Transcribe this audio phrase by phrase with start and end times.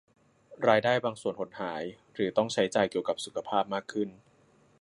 [0.67, 4.09] รายได้บางส่วนหดหาย หรือต้องใช้จ่ายเกี่ยวกับสุขภาพมากขึ้น